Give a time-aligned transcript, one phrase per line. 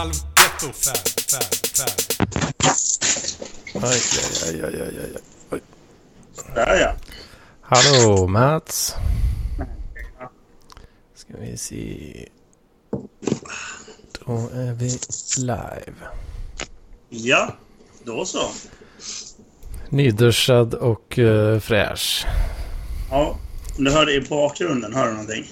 [0.00, 2.00] halvgetto färd, färd, färd.
[3.82, 4.00] Aj,
[4.46, 5.22] aj, aj, aj, aj, aj.
[5.50, 5.60] Oj.
[6.54, 6.94] Där ja.
[7.60, 8.94] Hallå Mats.
[11.14, 12.28] Ska vi se.
[14.26, 14.98] Då är vi
[15.38, 16.08] live.
[17.08, 17.56] Ja,
[18.04, 18.50] då så.
[19.88, 22.26] Nyduschad och uh, fräsch.
[23.10, 23.38] Ja,
[23.76, 25.44] du hör det i bakgrunden, hör du någonting?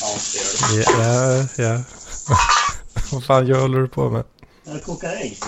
[0.00, 1.62] Ja, det gör det.
[1.62, 1.99] Ja, ja.
[3.12, 4.24] Vad fan gör håller du på med?
[4.64, 5.38] Jag kokar ägg.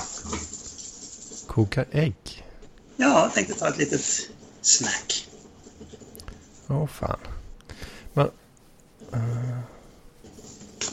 [1.46, 2.44] Koka ägg?
[2.96, 4.00] Ja, jag tänkte ta ett litet
[4.60, 5.28] snack.
[6.68, 7.18] Åh fan.
[8.12, 8.30] Men...
[9.12, 9.58] eh,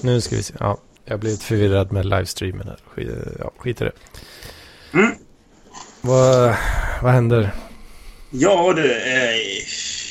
[0.01, 0.53] nu ska vi se.
[0.59, 2.79] Ja, jag blev lite förvirrad med livestreamen här.
[2.87, 3.09] Skit,
[3.39, 3.91] ja, skit i det.
[4.93, 5.11] Mm.
[6.01, 6.55] Vad,
[7.01, 7.55] vad händer?
[8.29, 9.35] Ja du, eh,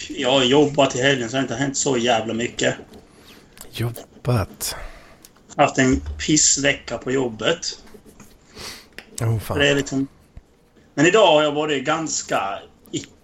[0.09, 2.75] jag har jobbat i helgen så det har inte hänt så jävla mycket.
[3.71, 4.77] Jobbat?
[5.57, 7.79] Haft en pissvecka på jobbet.
[9.21, 9.59] Oh, fan.
[9.59, 10.07] det är liksom...
[10.95, 12.59] Men idag har jag varit ganska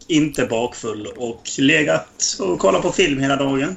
[0.06, 3.76] inte bakfull och legat och kollat på film hela dagen.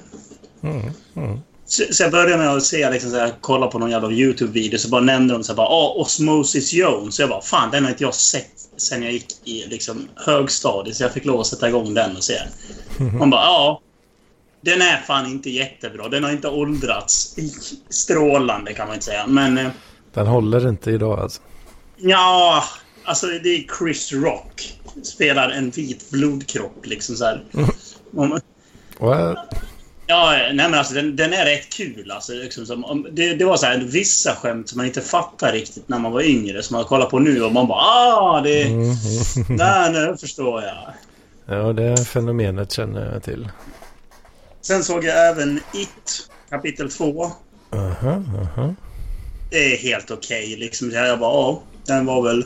[0.63, 1.39] Mm, mm.
[1.65, 4.77] Så, så jag började med att se, liksom, så här, kolla på någon jävla YouTube-video,
[4.77, 7.15] så bara nämnde de så här, bara, ah, Osmosis Jones.
[7.15, 10.95] Så jag bara, fan den har inte jag sett sen jag gick i liksom, högstadiet,
[10.95, 12.39] så jag fick lov att sätta igång den och se.
[13.19, 13.81] Man bara, ja.
[14.67, 16.09] Den är fan inte jättebra.
[16.09, 17.35] Den har inte åldrats
[17.89, 19.27] strålande kan man inte säga.
[19.27, 19.67] Men eh,
[20.13, 21.41] Den håller inte idag alltså.
[21.97, 22.63] ja,
[23.03, 24.73] alltså det är Chris Rock.
[25.03, 27.43] Spelar en vit blodkropp liksom så här.
[28.15, 28.39] Om-
[28.99, 29.37] What?
[30.07, 32.11] Ja, nej men alltså den, den är rätt kul.
[32.11, 35.51] Alltså, liksom, som, om, det, det var så här vissa skämt som man inte fattar
[35.51, 36.63] riktigt när man var yngre.
[36.63, 38.63] Som man kollar på nu och man bara ah, det...
[38.63, 38.95] Mm.
[39.49, 40.77] Nej, nu förstår jag.
[41.57, 43.49] Ja, det fenomenet känner jag till.
[44.61, 47.31] Sen såg jag även It, kapitel 2.
[47.71, 48.75] Aha, aha.
[49.49, 50.55] Det är helt okej.
[50.57, 50.91] liksom.
[50.91, 52.45] Så Jag bara, ja, den var väl...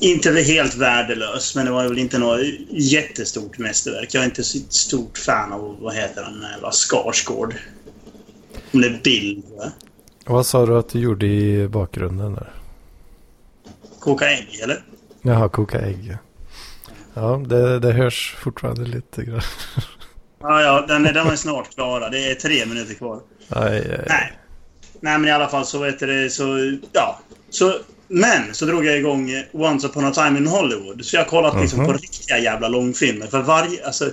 [0.00, 4.14] Inte helt värdelös, men det var väl inte något jättestort mästerverk.
[4.14, 7.54] Jag är inte så stort fan av, vad heter han, jävla Skarsgård.
[8.72, 9.72] Om det är Bill, va?
[10.26, 12.52] Vad sa du att du gjorde i bakgrunden där?
[14.00, 14.84] Koka ägg, eller?
[15.22, 16.16] Jaha, koka ägg.
[17.14, 19.40] Ja, det, det hörs fortfarande lite grann.
[20.48, 22.08] Ja, ja, den, är- den är snart klara.
[22.08, 23.20] Det är tre minuter kvar.
[23.48, 24.04] Aj, aj.
[24.08, 24.32] Nej.
[25.00, 26.76] Nej, men i alla fall så vet det så...
[26.92, 27.18] Ja.
[27.50, 27.74] Så,
[28.08, 31.04] men så drog jag igång eh, Once upon a time in Hollywood.
[31.04, 31.86] Så jag har kollat liksom Mhm.
[31.86, 33.26] på riktiga jävla långfilmer.
[33.26, 33.86] För varje...
[33.86, 34.10] Alltså,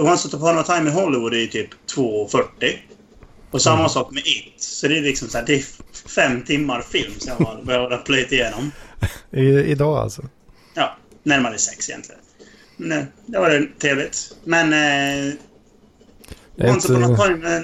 [0.00, 2.42] Once upon a time in Hollywood är typ 2.40.
[3.50, 4.54] Och samma sak med It.
[4.62, 5.64] Så det är liksom så här, det är
[6.08, 8.72] fem timmar film som jag har börjat plöjt igenom.
[9.30, 10.22] I, idag alltså?
[10.74, 12.20] Ja, närmare sex egentligen.
[12.82, 14.36] Nej, det var trevligt.
[14.44, 14.72] Men...
[14.72, 15.34] Eh,
[16.56, 17.62] Det är inte, time...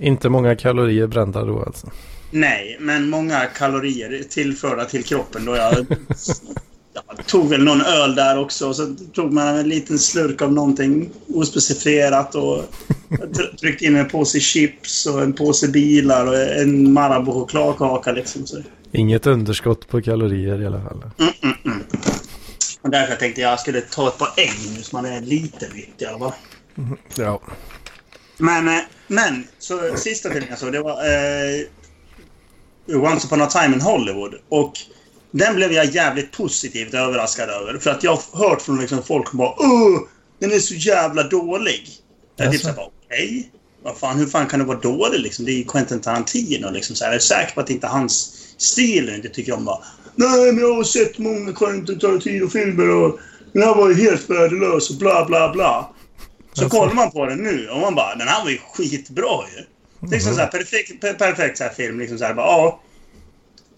[0.00, 1.90] inte många kalorier brända då alltså?
[2.30, 5.74] Nej, men många kalorier tillförda till kroppen då jag...
[6.94, 10.52] jag tog väl någon öl där också och så tog man en liten slurk av
[10.52, 12.64] någonting ospecifierat och
[13.08, 18.46] tr- tryckte in en påse chips och en påse bilar och en Marabou chokladkaka liksom.
[18.46, 18.56] Så.
[18.92, 21.02] Inget underskott på kalorier i alla fall.
[21.18, 21.56] Mm, mm.
[22.82, 25.20] Och därför tänkte jag att jag skulle ta ett par ägg nu så man är
[25.20, 26.32] lite nyttig i alla fall.
[27.16, 27.40] Ja.
[28.38, 31.66] Men, eh, men så sista filmen jag såg, det var eh,
[32.86, 34.34] Once upon a time in Hollywood.
[34.48, 34.72] Och
[35.30, 37.78] den blev jag jävligt positivt överraskad över.
[37.78, 40.00] För att jag har hört från liksom folk som bara Åh,
[40.38, 41.88] den är så jävla dålig.
[42.36, 43.50] Jag är typ såhär, okej.
[43.82, 45.44] Vad fan, hur fan kan det vara dålig liksom?
[45.44, 46.96] Det är ju Quentin Tarantino liksom.
[46.96, 49.84] Så här, jag är säker på att inte hans stil inte tycker om bara
[50.16, 53.18] Nej, men jag har sett många Quentin Tarantino-filmer och
[53.52, 55.88] den här var ju helt värdelös och bla bla bla.
[56.52, 56.78] Så Alltså.
[56.78, 59.62] kollar man på den nu och man bara, den här var ju skitbra ju.
[60.06, 61.98] Är liksom så här, perfekt, per- perfekt så här film.
[62.00, 62.80] Liksom så här, bara, ja,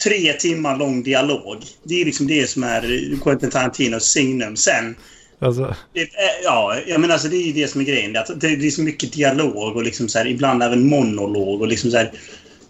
[0.04, 1.62] tre timmar lång dialog.
[1.82, 4.56] Det är liksom det som är Quentin Tarantinos signum.
[4.56, 4.96] Sen,
[5.38, 6.08] Alltså, det, är-
[6.44, 8.12] ja, jag menar alltså det är ju det som är grejen.
[8.12, 8.26] Det,
[8.56, 11.96] det är så mycket dialog och liksom så här, ibland även monolog och liksom så
[11.96, 12.12] här,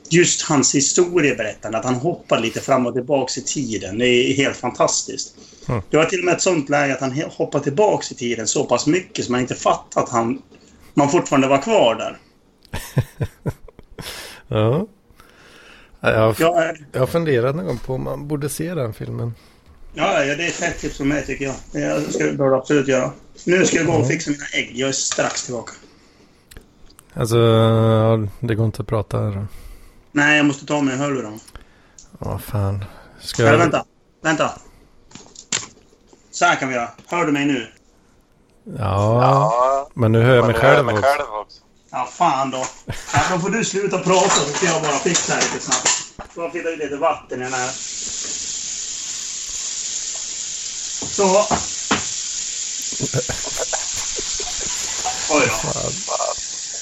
[0.08, 3.98] Just hans historieberättande, att han hoppar lite fram och tillbaks i tiden.
[3.98, 5.34] Det är helt fantastiskt.
[5.68, 5.82] Mm.
[5.90, 8.64] Det var till och med ett sånt läge att han hoppar tillbaks i tiden så
[8.64, 10.42] pass mycket som man inte fattat att han,
[10.94, 12.18] man fortfarande var kvar där.
[14.48, 14.86] ja.
[16.00, 18.94] Ja, Jag, Jag är, jag har funderat någon gång på om man borde se den
[18.94, 19.34] filmen.
[19.94, 21.54] Ja, ja, det är ett fett tips från mig tycker jag.
[21.72, 23.10] Det ska du absolut göra.
[23.44, 24.70] Nu ska jag gå och fixa mina ägg.
[24.74, 25.72] Jag är strax tillbaka.
[27.12, 27.36] Alltså,
[28.40, 29.46] det går inte att prata här.
[30.14, 31.38] Nej, jag måste ta mig hörlurarna.
[32.18, 32.84] Ja, fan.
[33.20, 33.58] Ska Eller jag...
[33.58, 33.84] vänta.
[34.22, 34.50] Vänta.
[36.30, 36.88] Så här kan vi göra.
[37.06, 37.72] Hör du mig nu?
[38.78, 41.06] Ja, Ja, men nu hör jag mig själv mig också.
[41.06, 41.60] själv också.
[41.90, 42.66] Ja, fan då.
[42.86, 45.88] Ja, då får du sluta prata så ska jag bara fixa lite snabbt.
[46.36, 47.70] Jag fylla i lite vatten i den här.
[51.10, 51.46] Så.
[55.30, 55.70] Oj då.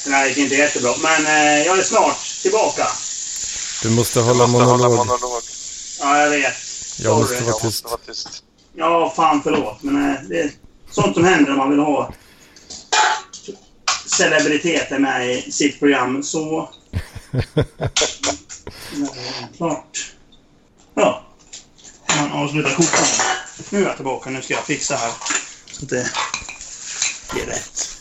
[0.04, 0.94] Den här gick inte jättebra.
[1.02, 2.86] Men eh, jag är snart tillbaka.
[3.82, 5.06] Du måste hålla monolog.
[6.00, 6.54] Ja, jag vet.
[6.98, 7.50] Jag måste Sorry.
[7.82, 8.44] vara tyst.
[8.76, 9.82] Ja, fan förlåt.
[9.82, 10.50] Men eh, det är
[10.90, 12.12] sånt som händer om man vill ha
[14.06, 16.22] celebriteter med i sitt program.
[16.22, 16.68] Så...
[17.32, 17.40] Eh,
[19.56, 20.12] Klart.
[20.94, 21.24] Ja.
[22.16, 23.04] Man avslutar kokan.
[23.70, 24.30] Nu är jag tillbaka.
[24.30, 25.12] Nu ska jag fixa här.
[25.72, 26.10] Så att det
[27.32, 27.91] blir rätt.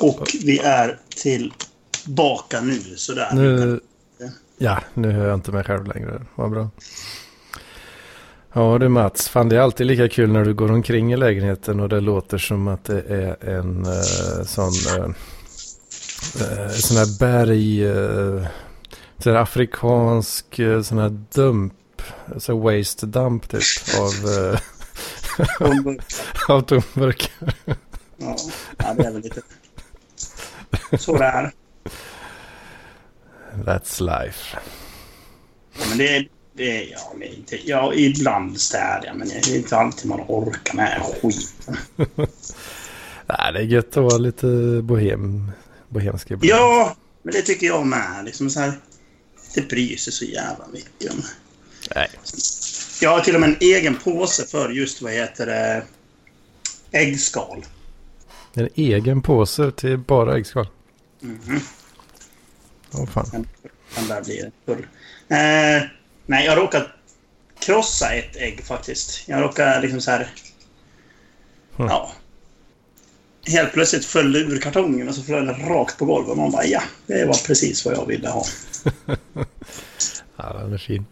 [0.00, 2.80] Och vi är tillbaka nu.
[2.96, 3.28] Sådär.
[3.32, 3.80] Nu...
[4.58, 6.22] Ja, nu hör jag inte mig själv längre.
[6.34, 6.70] Vad bra.
[8.52, 11.80] Ja du Mats, fan det är alltid lika kul när du går omkring i lägenheten
[11.80, 15.10] och det låter som att det är en eh, sån eh,
[16.70, 18.46] sån här berg, eh,
[19.18, 22.02] sån här afrikansk eh, sån här dump,
[22.38, 23.62] så här waste dump typ
[24.00, 24.58] av, eh,
[26.54, 27.54] av tomburkar.
[28.22, 29.42] Ja, det är väl lite
[30.98, 31.52] så det är.
[33.64, 34.58] That's life.
[35.78, 36.28] Ja, men det är...
[36.54, 40.20] Det är ja, men inte, ja, ibland städar jag, men det är inte alltid man
[40.28, 41.76] orkar med skiten.
[43.26, 44.46] Nej, det är gött att vara lite
[44.82, 45.52] bohem,
[45.88, 46.44] bohemsk ibland.
[46.44, 48.24] Ja, men det tycker jag med.
[48.24, 48.72] Liksom så här,
[49.54, 51.22] det bryr sig så jävla mycket om.
[51.94, 52.10] Nej.
[53.00, 55.84] Jag har till och med en egen påse för just, vad heter det,
[56.92, 57.64] äggskal.
[58.54, 60.68] En egen påse till bara äggskal.
[61.20, 61.60] Mhm.
[62.94, 63.46] Åh fan.
[63.94, 64.86] Den där blir full.
[65.28, 65.82] Eh,
[66.26, 66.86] nej, jag råkade
[67.58, 69.28] krossa ett ägg faktiskt.
[69.28, 70.28] Jag råkade liksom så här...
[71.76, 71.86] Hmm.
[71.86, 72.12] Ja.
[73.46, 76.36] Helt plötsligt föll det ur kartongen och så föll den rakt på golvet.
[76.36, 78.44] Man bara ja, det var precis vad jag ville ha.
[80.36, 81.06] Ja, den är fin.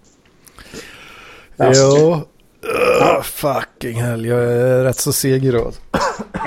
[1.58, 2.24] Jo.
[2.64, 5.74] Uh, fucking hell, jag är rätt så seg idag.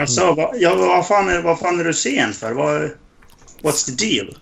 [0.08, 2.54] Sa vad, ja, vad, fan är, vad fan är du sen för?
[2.54, 2.92] Vad,
[3.62, 4.38] what's the deal?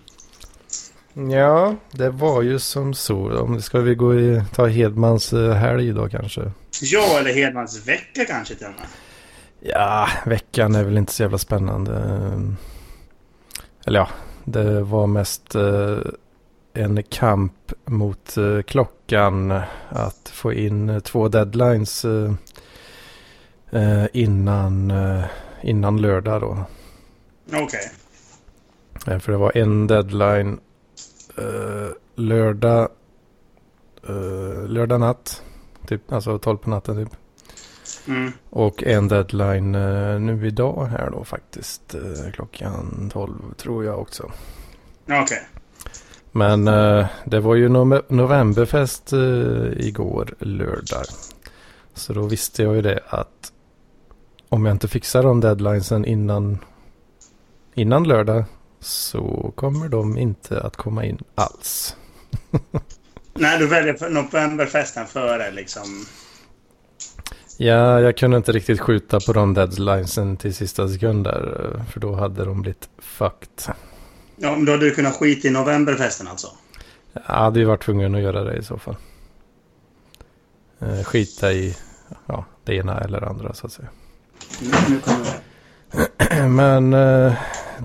[1.32, 3.40] Ja, det var ju som så.
[3.40, 6.52] Om ska vi gå i, ta Hedmans eh, helg då kanske?
[6.82, 8.88] Ja, eller Hedmans vecka kanske till och med.
[9.60, 11.92] Ja, veckan är väl inte så jävla spännande.
[13.84, 14.08] Eller ja,
[14.44, 15.98] det var mest eh,
[16.74, 19.50] en kamp mot eh, klockan
[19.88, 22.04] att få in två deadlines
[23.72, 25.24] eh, innan, eh,
[25.62, 26.64] innan lördag då.
[27.52, 27.90] Okej.
[29.06, 30.60] Eh, För det var en deadline
[31.38, 32.88] eh, lördag,
[34.08, 35.42] eh, lördag natt.
[35.86, 37.16] Typ, alltså 12 på natten typ.
[38.08, 38.32] Mm.
[38.50, 39.72] Och en deadline
[40.26, 41.94] nu idag här då faktiskt.
[42.32, 44.30] Klockan 12 tror jag också.
[45.22, 45.42] Okej.
[46.32, 51.04] Men eh, det var ju nove- novemberfest eh, igår lördag.
[51.94, 53.52] Så då visste jag ju det att
[54.52, 56.58] om jag inte fixar de deadlinesen innan,
[57.74, 58.44] innan lördag
[58.80, 61.96] så kommer de inte att komma in alls.
[63.34, 66.06] Nej, du väljer novemberfesten före liksom.
[67.56, 71.72] Ja, jag kunde inte riktigt skjuta på de deadlinesen till sista sekund där.
[71.76, 73.74] eh, För då hade de blivit fucked.
[74.36, 76.48] Ja, men då hade du kunnat skita i novemberfesten alltså?
[77.12, 78.96] Jag hade ju varit tvungen att göra det i så fall.
[80.78, 81.76] Eh, skita i
[82.26, 83.88] ja, det ena eller andra så att säga.
[84.62, 86.48] Mm, nu, kommer det.
[86.48, 87.34] Men eh,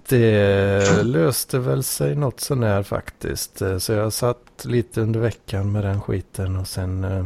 [0.08, 3.62] det löste väl sig något sånär faktiskt.
[3.62, 7.26] Eh, så jag satt lite under veckan med den skiten och sen eh,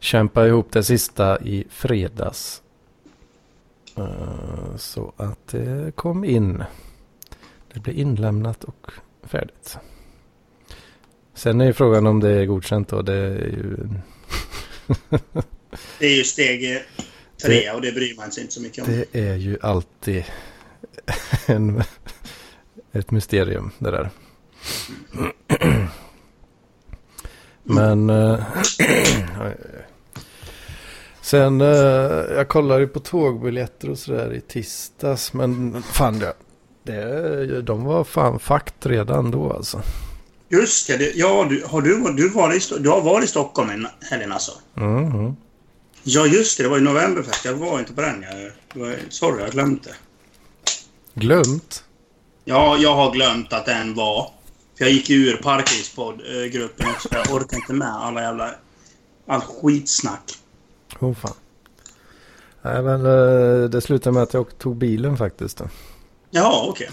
[0.00, 2.62] kämpade ihop det sista i fredags.
[3.96, 6.64] Eh, så att det kom in.
[7.72, 9.78] Det blev inlämnat och färdigt.
[11.34, 13.02] Sen är ju frågan om det är godkänt då.
[13.02, 13.88] Det är ju...
[15.98, 16.82] Det är ju steg
[17.50, 18.90] eh, tre och det bryr man sig inte så mycket om.
[19.10, 20.24] Det är ju alltid
[21.46, 21.82] en,
[22.92, 24.10] ett mysterium det där.
[27.62, 28.40] Men eh,
[31.20, 31.66] sen eh,
[32.36, 35.32] jag kollade ju på tågbiljetter och sådär i tisdags.
[35.32, 36.32] Men fan det,
[36.82, 39.82] det, de var fan fakt redan då alltså.
[40.48, 41.16] Just det.
[41.16, 44.52] Ja, du, har du, du, i, Sto- du har varit i Stockholm en helgen alltså?
[44.74, 45.36] Mhm.
[46.08, 46.62] Ja, just det.
[46.62, 47.44] Det var ju novemberfest.
[47.44, 48.22] Jag var inte på den.
[48.22, 49.94] Jag, var, sorry, jag glömde.
[51.14, 51.84] Glömt?
[52.44, 54.30] Ja, jag har glömt att den var.
[54.78, 57.08] För jag gick ur Parkrispodd-gruppen också.
[57.12, 58.50] Jag orkar inte med alla jävla...
[59.26, 60.32] Allt skitsnack.
[61.00, 61.34] Oh fan.
[62.62, 65.58] Nej, men eh, det slutade med att jag tog bilen faktiskt.
[65.58, 65.64] Då.
[66.30, 66.90] Jaha, okej.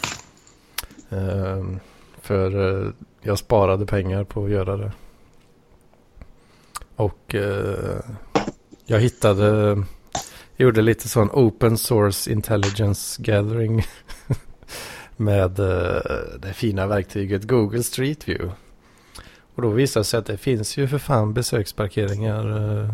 [1.10, 1.80] Ehm,
[2.22, 2.92] För eh,
[3.22, 4.92] jag sparade pengar på att göra det.
[6.96, 8.00] Och eh,
[8.94, 9.84] jag hittade,
[10.58, 13.86] gjorde lite sån open source intelligence gathering
[15.18, 16.02] med eh,
[16.40, 18.56] det fina verktyget Google Street View.
[19.56, 22.90] Och då visade det sig att det finns ju för fan besöksparkeringar eh,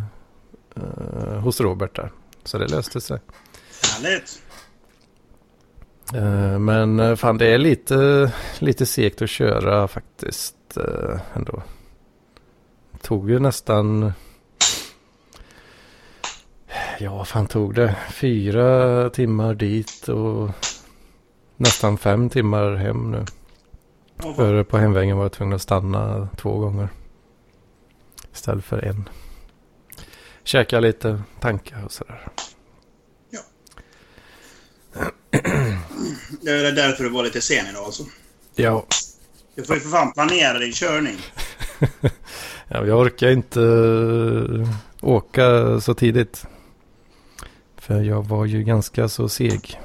[0.75, 2.11] eh, hos Robert där.
[2.43, 3.19] Så det löste sig.
[3.93, 4.41] Härligt.
[6.59, 10.77] Men fan det är lite, lite segt att köra faktiskt
[11.33, 11.63] ändå.
[13.01, 14.13] Tog ju nästan...
[17.01, 17.95] Ja, vad fan tog det?
[18.11, 20.49] Fyra timmar dit och
[21.57, 23.25] nästan fem timmar hem nu.
[24.35, 26.89] För på hemvägen var jag tvungen att stanna två gånger.
[28.33, 29.09] Istället för en.
[30.43, 32.27] Käka lite, tanka och sådär.
[36.41, 38.03] Det är därför du var lite sen idag alltså.
[38.55, 38.85] Ja,
[39.55, 41.17] Du får ju för fan planera din körning.
[42.71, 43.59] Ja, jag orkar inte
[45.01, 46.45] åka så tidigt.
[47.89, 49.79] För jag var ju ganska så seg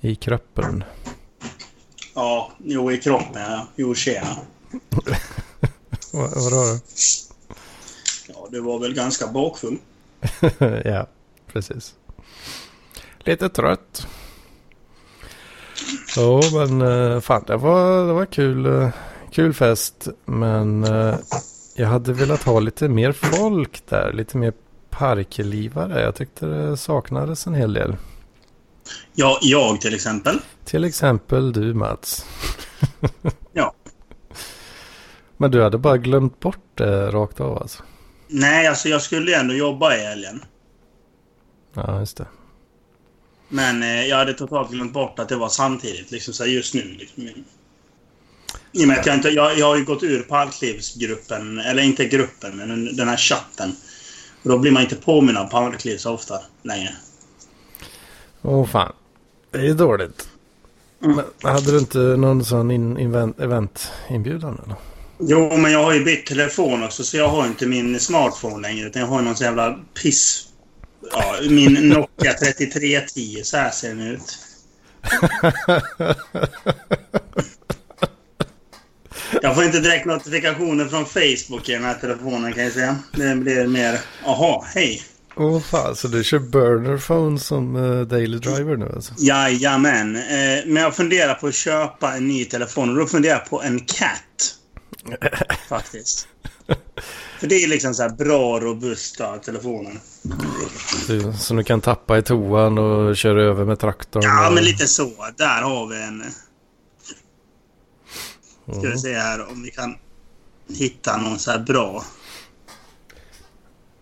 [0.00, 0.84] i kroppen.
[2.14, 3.66] Ja, jo i kroppen ja.
[3.76, 4.36] Jo tjena.
[6.12, 6.78] Vad vadå
[8.28, 9.78] Ja, du var väl ganska bakfull.
[10.40, 10.48] då?
[10.84, 11.06] ja,
[11.46, 11.94] precis.
[13.18, 14.06] Lite trött.
[16.16, 18.88] Ja, men eh, fan det var, det var kul, eh,
[19.30, 20.08] kul fest.
[20.24, 21.14] Men eh,
[21.76, 24.12] jag hade velat ha lite mer folk där.
[24.12, 24.52] Lite mer
[24.92, 26.00] parklivare.
[26.00, 27.96] Jag tyckte det saknades en hel del.
[29.14, 30.38] Ja, jag till exempel.
[30.64, 32.26] Till exempel du Mats.
[33.52, 33.74] Ja.
[35.36, 37.82] Men du hade bara glömt bort det rakt av alltså.
[38.28, 40.44] Nej, alltså jag skulle ju ändå jobba i helgen.
[41.74, 42.26] Ja, just det.
[43.48, 46.10] Men eh, jag hade totalt glömt bort att det var samtidigt.
[46.10, 46.82] Liksom så just nu.
[46.82, 47.28] Liksom.
[48.72, 49.28] I och med att jag inte...
[49.28, 51.58] Jag, jag har ju gått ur parklivsgruppen.
[51.58, 53.76] Eller inte gruppen, men den här chatten.
[54.42, 56.90] Och då blir man inte påminn om parkliv så ofta längre.
[58.42, 58.92] Åh fan.
[59.50, 60.28] Det är ju dåligt.
[61.04, 61.20] Mm.
[61.42, 64.76] Men hade du inte någon sån in, invent, eventinbjudan eller?
[65.18, 68.86] Jo, men jag har ju bytt telefon också, så jag har inte min smartphone längre.
[68.86, 70.48] Utan jag har någon sån jävla piss...
[71.12, 73.40] Ja, min Nokia 3310.
[73.44, 74.38] Så här ser den ut.
[79.44, 82.96] Jag får inte direkt notifikationer från Facebook i den här telefonen kan jag säga.
[83.12, 84.00] Det blir mer...
[84.24, 85.02] Jaha, hej.
[85.36, 89.14] Åh fan, så du kör burner phone som uh, daily driver nu alltså?
[89.18, 90.16] Jajamän.
[90.16, 90.22] Eh,
[90.66, 93.80] men jag funderar på att köpa en ny telefon och då funderar jag på en
[93.80, 94.54] Cat.
[95.68, 96.28] Faktiskt.
[97.40, 99.92] För det är liksom så här bra, robusta telefoner.
[101.38, 104.22] Som du kan tappa i toan och köra över med traktorn.
[104.22, 104.54] Ja, och...
[104.54, 105.10] men lite så.
[105.36, 106.24] Där har vi en...
[108.64, 108.98] Ska vi Mm.
[108.98, 109.96] se här om vi kan
[110.68, 112.04] hitta någon så här bra.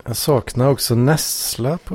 [0.04, 1.94] Jag saknar också Nessla på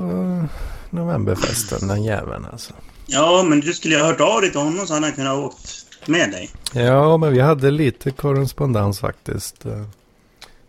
[0.89, 2.73] novemberfesten, den jäveln alltså.
[3.05, 5.37] Ja, men du skulle ju ha hört av dig till honom så hade han kunnat
[5.37, 6.49] ha åkt med dig.
[6.73, 9.65] Ja, men vi hade lite korrespondens faktiskt.
[9.65, 9.85] Eh,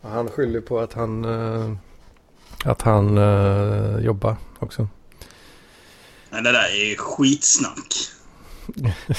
[0.03, 1.73] Han skyller på att han, eh,
[2.65, 4.89] att han eh, jobbar också.
[6.31, 7.95] Nej, det där är skitsnack.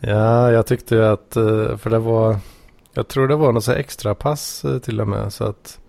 [0.00, 2.38] Ja, jag tyckte ju att, eh, för det var,
[2.92, 5.32] jag tror det var något extra pass eh, till och med.
[5.32, 5.80] Så att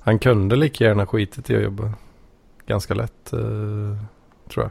[0.00, 1.92] han kunde lika gärna skitit i att jobba.
[2.66, 3.98] Ganska lätt, eh,
[4.50, 4.70] tror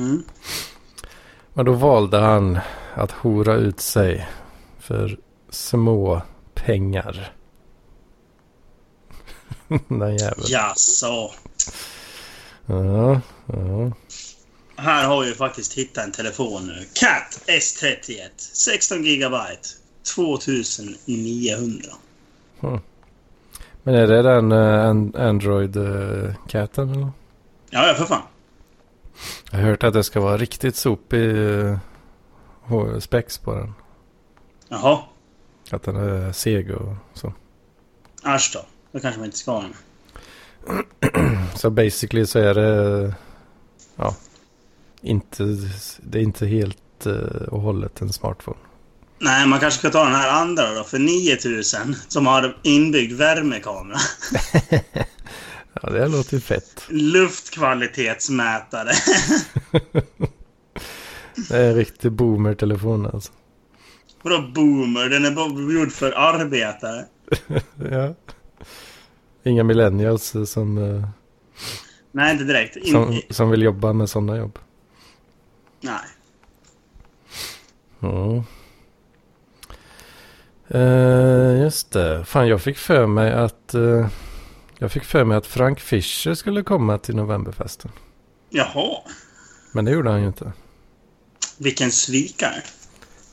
[0.00, 0.22] Mm.
[1.52, 2.58] Men då valde han
[2.94, 4.28] att hora ut sig
[4.78, 5.18] för
[5.50, 6.22] små
[6.54, 7.32] pengar.
[9.88, 10.44] Den jäveln.
[10.48, 11.30] Jaså.
[12.66, 13.92] Ja, ja.
[14.82, 16.84] Här har vi faktiskt hittat en telefon nu.
[16.94, 18.28] Cat S31.
[18.36, 19.68] 16 gigabyte.
[20.14, 21.86] 2900.
[23.82, 27.10] Men är det den uh, Android-katten eller?
[27.70, 28.22] Ja, ja för fan.
[29.50, 31.78] Jag har hört att det ska vara riktigt sopig uh,
[33.00, 33.74] spex på den.
[34.68, 34.98] Jaha.
[35.70, 37.32] Att den är seg och så.
[38.22, 38.60] Asch då.
[38.92, 39.74] Då kanske man inte ska ha den.
[41.54, 43.14] Så basically så är det,
[43.96, 44.14] ja,
[45.02, 45.44] inte,
[46.02, 47.14] det är inte helt uh,
[47.48, 48.56] och hållet en smartphone.
[49.18, 53.98] Nej, man kanske ska ta den här andra då för 9000 som har inbyggd värmekamera.
[55.82, 56.82] Ja, det låter ju fett.
[56.88, 58.90] Luftkvalitetsmätare.
[61.48, 63.32] Det är en riktig boomer-telefon alltså.
[64.22, 65.08] Vadå boomer?
[65.08, 67.04] Den är bara gjord för arbetare.
[67.90, 68.14] Ja.
[69.44, 70.78] Inga millennials eh, som...
[70.78, 71.06] Uh,
[72.12, 72.76] Nej, inte direkt.
[72.76, 74.58] In, Som, som vill jobba med sådana jobb.
[75.80, 76.00] Nej.
[78.00, 78.44] Ja.
[80.68, 82.24] Eh, just det.
[82.24, 83.74] Fan, jag fick för mig att...
[83.74, 84.08] eh,
[84.78, 87.90] jag fick för mig att Frank Fischer skulle komma till novemberfesten.
[88.50, 88.96] Jaha.
[89.72, 90.52] Men det gjorde han ju inte.
[91.58, 92.62] Vilken svikare.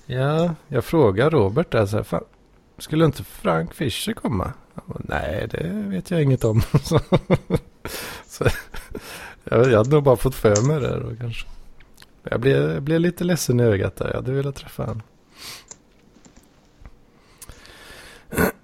[0.06, 2.24] Ja, jag frågade Robert där så här, fan,
[2.78, 4.54] skulle inte Frank Fischer komma?
[4.86, 6.62] Bara, Nej, det vet jag inget om.
[8.28, 8.46] så,
[9.44, 11.48] jag, jag hade nog bara fått för mig det då kanske.
[12.32, 14.08] Jag blev, jag blev lite ledsen i ögat där.
[14.08, 15.02] Jag hade velat träffa honom.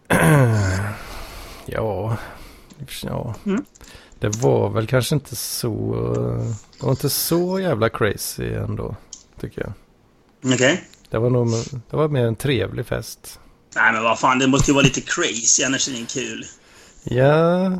[1.66, 2.18] ja,
[3.04, 3.36] ja.
[3.46, 3.66] Mm.
[4.20, 5.96] Det var väl kanske inte så...
[6.80, 8.96] Det var inte så jävla crazy ändå,
[9.40, 9.74] tycker jag.
[10.54, 10.84] Okej.
[11.10, 11.48] Det var nog
[11.90, 13.40] det var mer en trevlig fest.
[13.76, 14.40] Nej, men vad fan.
[14.40, 16.46] Det måste ju vara lite crazy annars är det kul.
[17.04, 17.72] Ja,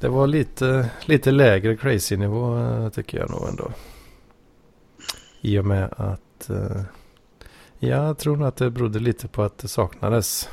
[0.00, 3.72] det var lite, lite lägre crazy-nivå tycker jag nog ändå.
[5.40, 6.82] I och med att eh,
[7.78, 10.48] jag tror nog att det berodde lite på att det saknades,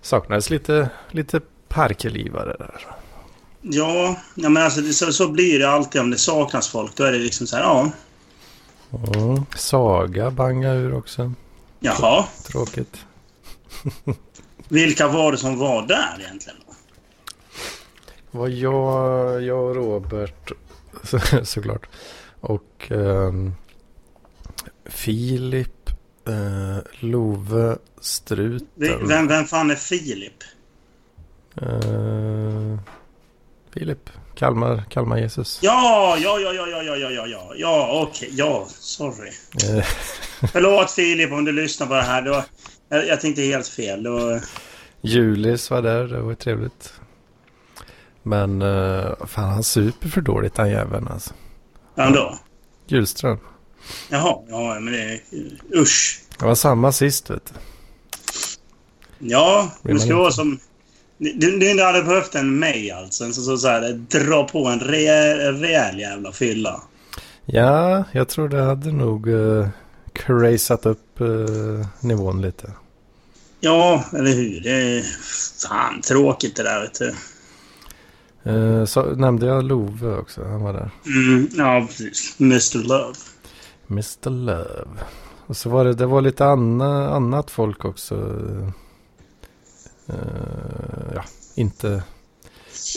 [0.00, 2.86] saknades lite, lite parklivare där.
[3.60, 6.96] Ja, ja men alltså det, så, så blir det alltid om det saknas folk.
[6.96, 7.90] Då är det liksom så här, ja.
[9.14, 9.44] Mm.
[9.56, 11.32] Saga banga ur också.
[11.80, 12.24] Jaha.
[12.46, 13.06] Tråkigt.
[14.68, 16.58] Vilka var det som var där egentligen?
[16.66, 16.72] Då?
[18.38, 20.52] var jag, jag och Robert
[21.04, 21.86] så, såklart.
[22.40, 23.54] Och ehm,
[24.86, 25.90] Filip,
[26.28, 29.08] eh, Love, Struten.
[29.08, 30.44] Vem, vem fan är Filip?
[31.62, 32.78] Eh,
[33.74, 35.58] Filip, Kalmar, Kalmar Jesus.
[35.62, 39.30] Ja, ja, ja, ja, ja, ja, ja, ja, ja, ja, okej, ja, sorry.
[39.64, 39.84] Eh,
[40.52, 42.22] Förlåt Filip om du lyssnar på det här.
[42.28, 42.44] Var,
[42.88, 44.08] jag, jag tänkte helt fel.
[44.08, 44.40] Var,
[45.00, 46.92] Julis var där, det var trevligt.
[48.22, 51.34] Men eh, fan han super för dåligt han jäveln alltså.
[51.94, 52.38] vem då?
[52.86, 53.38] Hjulström.
[54.08, 55.20] Jaha, ja, men det är...
[55.74, 56.20] Usch.
[56.38, 57.54] Det var samma sist vet du.
[59.18, 60.58] Ja, det ska vara som...
[61.18, 63.32] Du, du hade behövt en mig alltså.
[63.32, 66.82] Så, så, så här, dra på en rejäl, rejäl jävla fylla.
[67.46, 69.68] Ja, jag tror det hade nog uh,
[70.12, 72.72] crazat upp eh, nivån lite.
[73.60, 74.60] Ja, eller hur?
[74.60, 75.02] Det är
[75.72, 77.14] fan tråkigt det där, vet du.
[78.50, 80.90] Eh, så nämnde jag Love också, han var där.
[81.06, 82.36] Mm, ja, precis.
[82.40, 83.14] Mr Love.
[83.92, 84.88] Mr Love.
[85.46, 88.14] Och så var det, det var lite anna, annat folk också.
[90.06, 91.24] Eh, ja,
[91.54, 92.02] inte...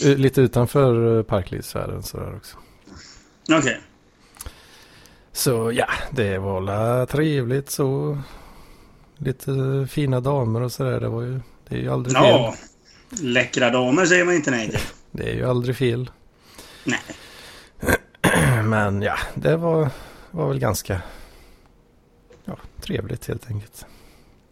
[0.04, 2.58] eh, Lite utanför uh, parklivsfären sådär också.
[3.52, 3.80] Okej.
[5.32, 8.18] Så ja, det var la trevligt så.
[9.18, 9.52] Lite
[9.90, 11.00] fina damer och sådär.
[11.00, 11.40] Det var ju...
[11.68, 12.24] Det är ju aldrig fel.
[12.26, 12.56] Ja.
[13.22, 14.80] Läckra damer säger man inte nej till.
[15.12, 16.10] Det är ju aldrig fel.
[16.84, 17.00] Nej.
[18.64, 19.90] Men ja, det var,
[20.36, 21.02] var väl ganska
[22.46, 23.86] ja, trevligt helt enkelt.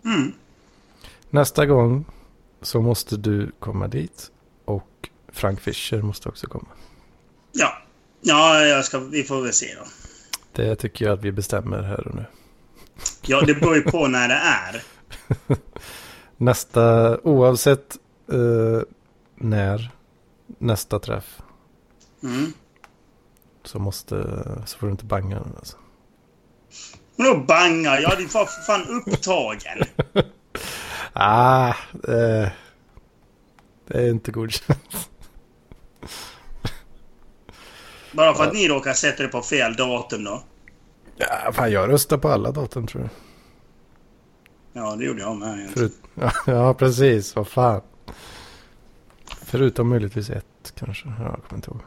[0.05, 0.33] Mm.
[1.29, 2.05] Nästa gång
[2.61, 4.31] så måste du komma dit
[4.65, 6.67] och Frank Fischer måste också komma.
[7.51, 7.77] Ja.
[8.21, 9.85] Ja, jag ska, vi får väl se då.
[10.51, 12.25] Det tycker jag att vi bestämmer här och nu.
[13.21, 14.83] Ja, det beror ju på när det är.
[16.37, 17.97] Nästa, oavsett
[18.31, 18.81] eh,
[19.35, 19.91] när
[20.57, 21.41] nästa träff
[22.23, 22.53] Mm.
[23.63, 24.15] Så måste,
[24.65, 25.77] så får du inte banga den alltså.
[27.15, 27.99] Vadå banga?
[27.99, 29.83] Jag är för fan upptagen.
[31.15, 31.69] Ah,
[32.07, 32.49] eh,
[33.87, 35.09] det är inte godkänt.
[38.11, 40.43] Bara för att ni råkar sätta det på fel datum då.
[41.15, 43.09] Ja, fan jag röstar på alla datum tror jag.
[44.83, 45.57] Ja, det gjorde jag med.
[45.59, 45.91] egentligen.
[46.15, 47.35] Förut, ja, precis.
[47.35, 47.81] Vad fan.
[49.41, 51.07] Förutom möjligtvis ett kanske.
[51.07, 51.81] Ja, jag kommer inte ihåg.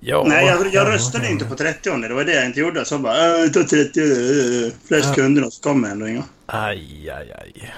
[0.00, 2.84] Ja, Nej, jag, jag ja, röstade inte på 30 Det var det jag inte gjorde.
[2.84, 5.14] Så bara, äh, ta 30 äh, Flest Ja.
[5.14, 6.24] kunder och så kommer ändå inga.
[6.46, 7.72] Aj, aj, aj.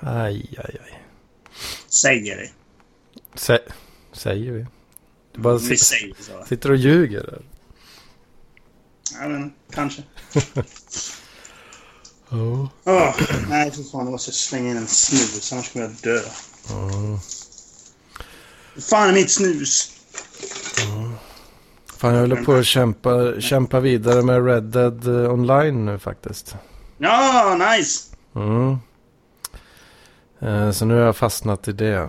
[0.00, 1.02] Aj, aj, aj.
[1.88, 2.50] Säger det.
[3.40, 3.58] Sä,
[4.12, 4.66] säger vi.
[5.34, 6.44] Du bara Vi säger så.
[6.48, 7.42] sitter och ljuger där.
[9.20, 10.02] Ja, men kanske.
[12.34, 12.68] Ja.
[12.84, 13.14] Åh,
[13.48, 14.04] nej, för fan.
[14.04, 15.52] Jag måste slänga in en snus.
[15.52, 16.20] Annars kommer jag dö.
[16.68, 17.20] Ja.
[18.80, 19.92] Fan är mitt snus?
[22.02, 26.56] Fan, jag håller på att kämpa, kämpa vidare med Red Dead eh, Online nu faktiskt.
[26.98, 28.16] Ja, nice!
[28.34, 28.76] Mm.
[30.40, 32.08] Eh, Så nu har jag fastnat i det.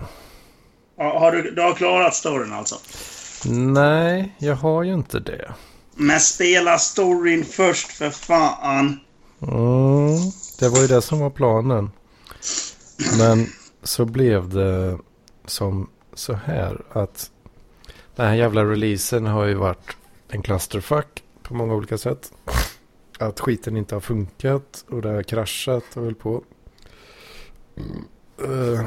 [0.98, 2.76] Ja, har du, du har klarat storyn alltså?
[3.50, 5.52] Nej, jag har ju inte det.
[5.94, 9.00] Men spela storyn först för fan.
[9.42, 10.18] Mm,
[10.58, 11.90] det var ju det som var planen.
[13.18, 13.46] Men
[13.82, 14.98] så blev det
[15.46, 17.30] som så här att
[18.16, 19.96] den här jävla releasen har ju varit
[20.28, 22.32] en clusterfuck på många olika sätt.
[23.18, 26.42] Att skiten inte har funkat och det har kraschat och höll på.
[28.44, 28.84] Eh,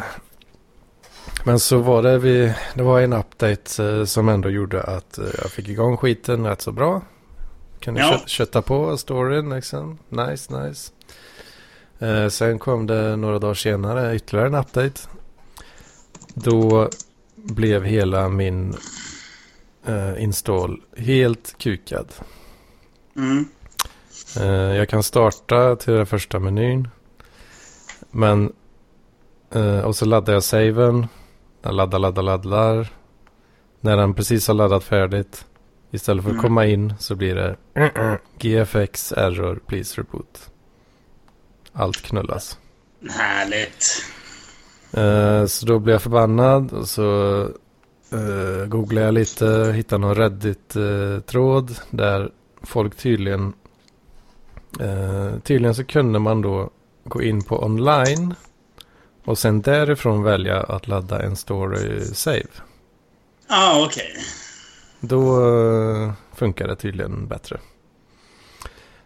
[1.45, 5.25] Men så var det vi, det var en update eh, som ändå gjorde att eh,
[5.41, 7.01] jag fick igång skiten rätt så bra.
[7.79, 8.17] Kunde Ja.
[8.19, 9.97] kö- kötta på storyn liksom.
[10.09, 10.91] Nice, nice.
[12.29, 15.01] Sen kom det några dagar senare ytterligare en update.
[16.33, 16.89] Då
[17.35, 18.75] blev hela min
[19.87, 22.13] eh, install helt kukad.
[23.15, 23.45] Mm.
[24.39, 26.87] Eh, jag kan starta till den första menyn.
[28.11, 28.53] Men
[29.51, 31.07] eh, och så laddar jag saven.
[31.61, 32.87] Den laddar, laddar, laddar.
[33.81, 35.45] När den precis har laddat färdigt.
[35.91, 36.43] Istället för att Mm.
[36.43, 37.55] komma in så blir det
[38.39, 40.49] GFX error please reboot.
[41.73, 42.57] Allt knullas.
[43.09, 44.03] Härligt.
[44.93, 47.47] Eh, så då blev jag förbannad och så
[48.13, 53.53] uh, googlade jag lite, hittade någon Reddit-tråd där folk tydligen,
[54.79, 56.69] eh, tydligen så kunde man då
[57.03, 58.35] gå in på online
[59.25, 62.47] och sen därifrån välja att ladda en story save.
[63.49, 64.15] Ja, ah, okej.
[64.99, 67.57] Då uh, funkar det tydligen bättre.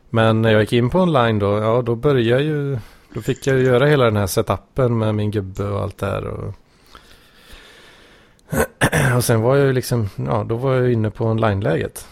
[0.10, 2.80] Men när jag gick in på online då, ja då började ju,
[3.14, 6.26] då fick jag göra hela den här setupen med min gubbe och allt det här.
[6.26, 6.54] Och,
[9.16, 12.08] och sen var jag ju liksom, ja då var jag inne på online-läget.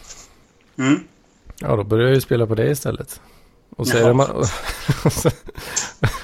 [0.77, 0.99] Mm.
[1.59, 3.21] Ja då började jag ju spela på det istället.
[3.77, 4.23] Och så, är det
[5.05, 5.29] och så,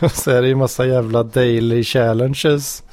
[0.02, 2.84] och så är det ju massa jävla daily challenges.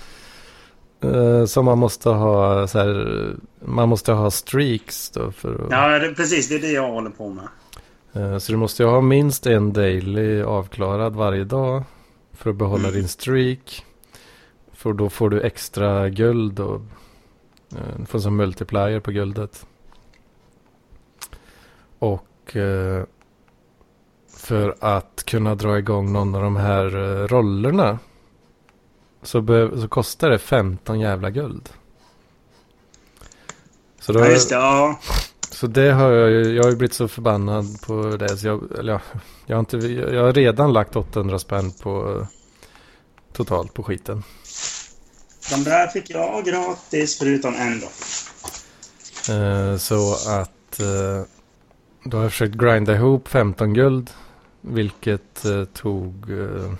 [1.00, 3.28] eh, som man måste ha så här,
[3.64, 6.48] man måste ha streaks då för att, Ja, det, precis.
[6.48, 7.44] Det är det jag håller på med.
[8.32, 11.82] Eh, Så du måste ju ha minst en daily avklarad varje dag
[12.32, 12.94] för att behålla Mm.
[13.00, 13.85] din streak.
[14.72, 16.80] För då får du extra guld och
[17.96, 19.66] du får som multiplier på guldet.
[21.98, 23.04] Och eh,
[24.37, 27.98] för att kunna dra igång någon av de här eh, rollerna
[29.22, 29.46] så,
[29.80, 31.68] så kostar det 15 jävla guld.
[34.00, 34.54] Så då, Ja, just det.
[34.54, 34.98] Ja.
[35.50, 38.37] så det har jag ju, jag har ju blivit så förbannad på det.
[38.37, 39.00] Så jag, eller jag,
[39.46, 42.26] jag, har inte, jag har redan lagt 800 spänn på eh,
[43.32, 44.22] totalt på skiten.
[45.50, 47.87] De där fick jag gratis, förutom en då.
[49.33, 51.22] Eh, så att eh,
[52.05, 54.11] då har jag försökt grinda ihop 15 guld.
[54.61, 56.72] Vilket eh, tog eh,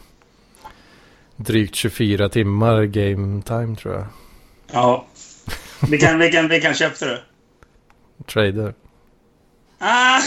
[1.37, 4.07] drygt 24 timmar game time tror jag.
[4.73, 5.07] Ja.
[5.91, 7.21] Vilken, vilken, vilken köpte du?
[8.25, 8.75] Trader.
[9.85, 10.21] Ah!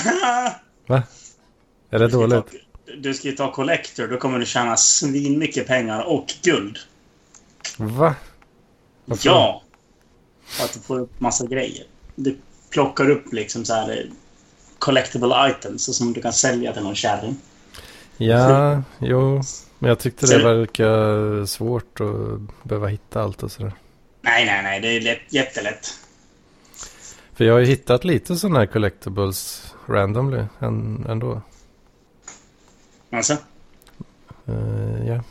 [1.89, 2.45] Är det Du dåligt?
[2.51, 2.57] Ta,
[2.97, 4.07] du ska ju ta Collector.
[4.07, 6.77] Då kommer du tjäna svin mycket pengar och guld.
[7.77, 8.15] Va?
[9.05, 9.29] Varför?
[9.29, 9.61] Ja!
[10.45, 11.85] För att du får upp massa grejer.
[12.15, 12.37] Du
[12.69, 14.11] plockar upp liksom så här eh,
[14.79, 17.37] collectible items som du kan sälja till någon kärring.
[18.17, 19.41] Ja, jo.
[19.79, 23.73] Men jag tyckte det verkar svårt att behöva hitta allt och sådär.
[24.21, 24.79] Nej, nej, nej.
[24.81, 25.99] Det är lätt, jättelätt.
[27.33, 31.41] För jag har ju hittat lite sådana här collectibles randomly än, ändå.
[33.11, 33.33] Alltså?
[34.45, 35.23] Eh, ja.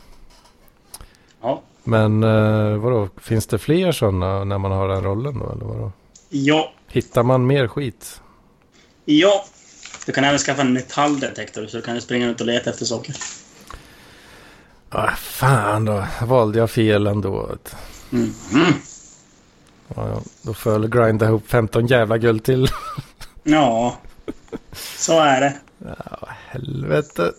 [1.41, 1.61] Ja.
[1.87, 5.51] Men uh, vadå, finns det fler sådana när man har den rollen då?
[5.51, 5.91] Eller vadå?
[6.29, 6.73] Ja.
[6.87, 8.21] Hittar man mer skit?
[9.05, 9.45] Ja.
[10.05, 13.15] Du kan även skaffa en metalldetektor så du kan springa runt och leta efter saker.
[14.89, 17.55] Ah, fan då, valde jag fel ändå.
[18.11, 18.33] Mm.
[19.95, 22.67] Ja, ja, då får jag grinda ihop 15 jävla guld till.
[23.43, 23.97] Ja.
[24.97, 25.53] Så är det.
[25.77, 27.31] Ja, helvete.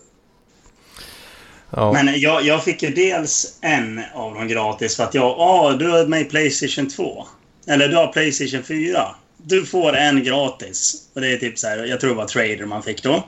[1.70, 5.24] Ja, Men jag, jag fick ju dels en av dem gratis för att jag...
[5.38, 7.26] Ja, du har med Playstation 2.
[7.66, 9.06] Eller du har Playstation 4.
[9.36, 10.94] Du får en gratis.
[11.14, 13.24] Och det är typ så här, jag tror det var Trader man fick då.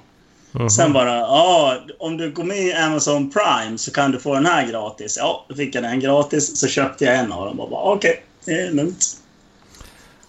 [0.53, 0.71] mhm.
[0.71, 4.47] Sen bara, ja, om du går med i Amazon Prime så kan du få den
[4.47, 5.17] här gratis.
[5.21, 6.61] Ja, då fick jag den gratis.
[6.61, 9.05] Så köpte jag en av dem och bara, okej, det är lugnt.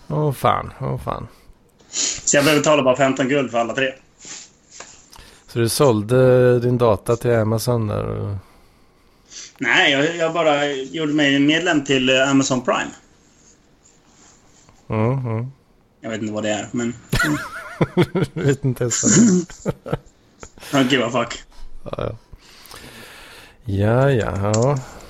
[0.08, 1.28] Åh fan, åh fan.
[2.26, 3.91] Så jag behöver betala bara 15 guld för alla tre.
[5.54, 8.06] Så du sålde din data till Amazon där?
[8.06, 8.36] Och...
[9.58, 12.92] Nej, jag, jag bara gjorde mig medlem till eh, Amazon Prime.
[14.90, 15.52] Mm, mm.
[16.02, 16.94] Jag vet inte vad det är, men...
[18.34, 19.12] Jag vet inte ens vad
[19.84, 20.00] det är.
[20.74, 21.44] Oh, give a fuck.
[21.84, 22.16] Ja, ja.
[23.66, 24.52] Ja, ja,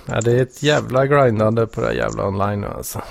[0.06, 0.22] ja.
[0.22, 3.02] Det är ett jävla grindande på det här jävla online nu alltså.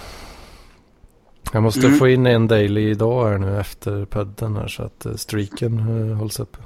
[1.53, 1.99] Jag måste Mm.
[1.99, 5.79] få in en daily idag här nu efter podden här så att eh, streaken
[6.11, 6.59] eh, hålls uppe.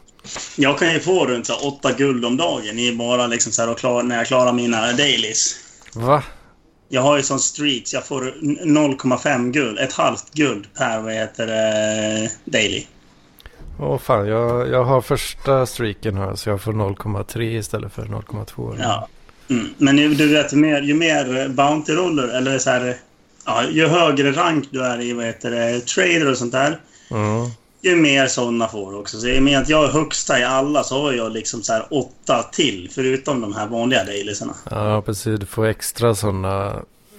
[0.56, 3.70] Jag kan ju få runt så åtta guld om dagen i bara liksom så här
[3.70, 5.56] och klar, när jag klarar mina dailies.
[5.94, 6.22] Va?
[6.88, 7.94] Jag har ju sån streaks.
[7.94, 9.78] Jag får 0,5 guld.
[9.78, 12.86] Ett halvt guld per, vad heter det, daily.
[13.80, 18.76] Åh fan, jag, jag har första streaken här så jag får 0,3 istället för 0,2.
[18.80, 19.08] Ja.
[19.50, 19.68] Mm.
[19.78, 22.96] Men ju, du vet, ju mer, ju mer bounty-roller eller så här...
[23.46, 26.80] Ja, ju högre rank du är i vad heter det, trader och sånt där.
[27.10, 27.50] Mm.
[27.84, 29.20] Ju mer sådana får också.
[29.20, 31.72] Så i och med att jag är högsta i alla så har jag liksom så
[31.72, 32.90] här åtta till.
[32.94, 34.54] Förutom de här vanliga dailysarna.
[34.70, 35.40] Ja, precis.
[35.40, 36.66] Du får extra sådana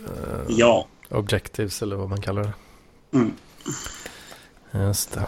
[0.06, 0.88] eh, Ja.
[1.10, 2.54] objectives eller vad man kallar det.
[3.18, 3.32] Mm.
[4.88, 5.26] Just det.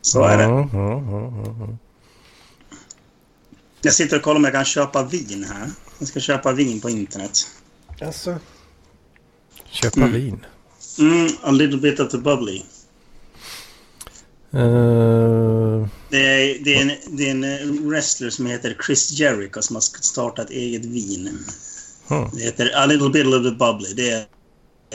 [0.00, 0.44] Så är det.
[0.44, 1.78] Mm, mm, mm, mm.
[3.80, 5.70] Jag sitter och kollar om jag kan köpa vin här.
[5.98, 7.38] Jag ska köpa vin på internet.
[8.02, 8.36] Alltså.
[9.70, 10.12] Köpa Mm.
[10.12, 10.46] vin.
[10.98, 12.62] Mm, a little bit of the bubbly.
[14.52, 19.62] Eh, Det är, det, är en, det är en eh, wrestler som heter Chris Jericho
[19.62, 21.38] som har startat eget vin.
[22.08, 22.30] hmm.
[22.32, 23.94] Det heter A little bit of the bubbly.
[23.96, 24.26] Det är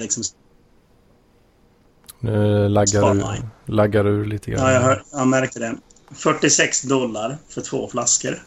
[0.01, 0.23] liksom...
[2.19, 4.65] Nu laggar, ur, laggar ur lite grann.
[4.65, 5.75] Ja, jag, hör, jag märkte det.
[6.11, 8.43] 46 dollar för två flaskor.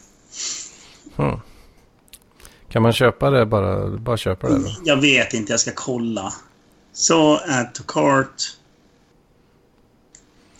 [1.15, 1.39] Hmm.
[2.69, 3.97] Kan man köpa det bara?
[3.97, 4.69] Bara köpa det då?
[4.85, 6.33] Jag vet inte, jag ska kolla.
[6.93, 8.57] Så, add to cart.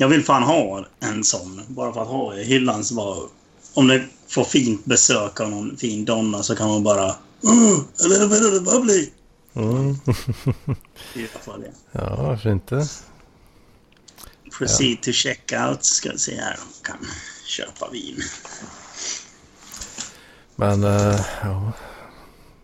[0.02, 1.62] Jag vill fan ha en sån.
[1.68, 2.84] Bara för att ha i hyllan.
[2.84, 3.18] Så bara,
[3.74, 7.16] om det får fint besök av någon fin donna så kan man bara...
[8.60, 9.10] Bubbly.
[9.54, 9.96] Mm.
[11.14, 11.72] Det alla fall det.
[11.92, 12.88] ja, varför inte?
[14.58, 15.86] Proceed to checkout.
[15.86, 17.08] Ska vi se här om jag kan
[17.46, 18.22] köpa vin.
[20.56, 21.72] Men eh, ja.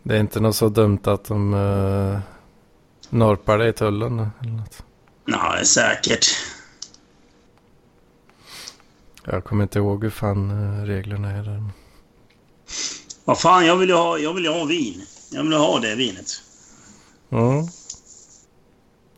[0.03, 2.19] Det är inte något så dumt att de uh,
[3.09, 4.83] norpar dig i tullen eller något.
[5.25, 6.56] Nej, säkert.
[9.31, 11.63] Jag kommer inte ihåg hur fan eh, reglerna är där.
[13.25, 15.01] Vad fan, jag vill ju ha, jag vill ha vin.
[15.31, 16.25] Jag vill ha det vinet.
[17.29, 17.67] Mm.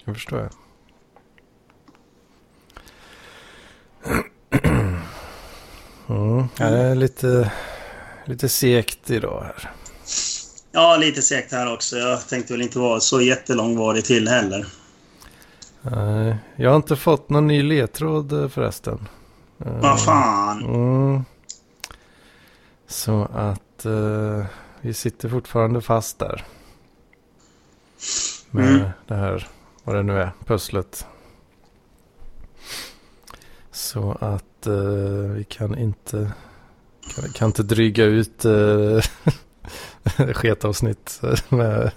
[0.05, 0.49] Jag förstår jag.
[6.09, 6.47] Mm.
[6.57, 7.51] Det är lite,
[8.25, 9.71] lite segt idag här.
[10.71, 11.97] Ja, lite segt här också.
[11.97, 14.65] Jag tänkte väl inte vara så jättelångvarig till heller.
[15.81, 19.07] Nej, jag har inte fått någon ny ledtråd eh, förresten.
[19.65, 20.63] Eh, Vad fan.
[20.65, 21.23] Mm.
[22.87, 24.45] Så att eh,
[24.81, 26.45] vi sitter fortfarande fast där.
[28.51, 28.89] Med Mm.
[29.07, 29.47] det här,
[29.83, 31.05] vad det nu är, pusslet.
[33.71, 36.31] Så att eh, vi kan inte,
[37.15, 39.01] kan, kan inte dryga ut uh,
[40.33, 41.91] sketavsnitt med,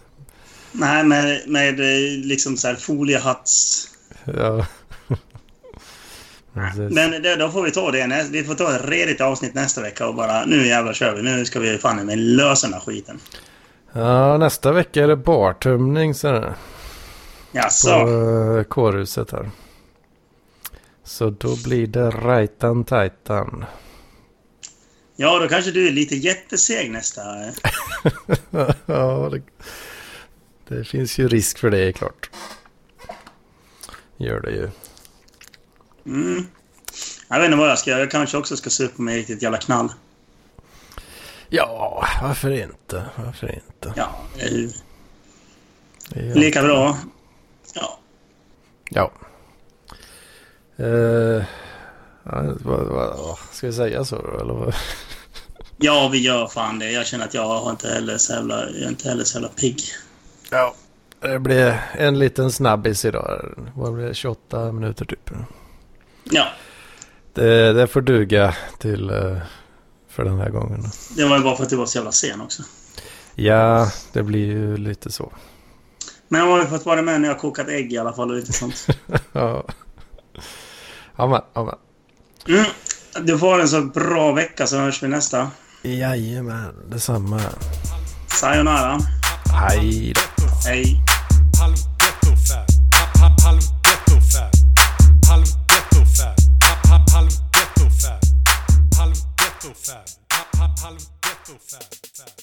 [0.73, 1.79] Nej, med, med
[2.27, 3.89] liksom så här foliehatts...
[4.25, 4.67] ja.
[6.55, 6.91] Precis.
[6.93, 8.29] Men det, då får vi ta det.
[8.31, 11.23] Vi får ta ett redigt avsnitt nästa vecka och bara nu jävlar kör vi.
[11.23, 13.19] Nu ska vi fan med lösa den här skiten.
[13.93, 16.55] Ja, nästa vecka är det bartömning så på
[17.53, 18.07] Jaså?
[18.07, 19.51] uh, kårhuset här.
[21.05, 23.65] Så då blir det rajtan tajtan.
[25.17, 27.21] Ja, då kanske du är lite jätteseg nästa...
[27.21, 27.53] eh.
[28.87, 29.43] ja, det,
[30.69, 32.31] det finns ju risk för det klart.
[34.17, 34.71] Gör det ju.
[36.07, 36.47] Mm.
[37.29, 38.01] Jag vet inte vad jag ska göra.
[38.01, 39.93] Jag kanske också ska supa mig riktigt jävla knall.
[41.49, 43.05] Ja, varför inte?
[43.17, 43.93] Varför inte?
[43.97, 44.71] Ja, det är ju
[46.35, 46.99] lika bra.
[47.75, 47.99] Ja.
[48.91, 49.13] Ja.
[50.81, 51.45] Uh,
[52.23, 54.41] vad, vad, vad, ska vi säga så då?
[54.41, 54.75] Eller vad?
[55.77, 56.91] Ja, vi gör fan det.
[56.91, 59.49] Jag känner att jag har inte heller så jävla, jag är inte heller så jävla
[59.49, 59.81] pigg.
[60.51, 60.75] Ja.
[61.21, 63.55] Det blir en liten snabbis idag.
[63.75, 64.15] Vad blir det?
[64.15, 65.31] 28 minuter typ.
[66.33, 66.47] Ja,
[67.35, 69.37] Det, det får duga till eh,
[70.09, 70.85] för den här gången.
[71.17, 72.63] det var ju bara för att du var så jävla sen också.
[73.35, 75.33] Ja, det blir ju lite så.
[76.29, 78.37] Men jag har ju fått vara med när jag kokat ägg i alla fall och
[78.37, 78.87] lite sånt.
[79.33, 79.65] Ja.
[81.17, 82.59] Ja, men, ja, men.
[82.59, 82.71] Mm.
[83.27, 85.51] Du får ha en så bra vecka så hörs vi nästa.
[85.83, 87.41] Jajamän, detsamma.
[88.29, 88.99] Sayonara.
[89.69, 90.21] Hej då.
[90.69, 91.01] Hej.
[99.63, 100.05] ghetto fab.
[100.81, 101.83] Harlem ghetto fab.
[102.15, 102.42] fab.